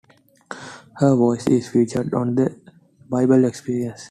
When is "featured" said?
1.69-2.11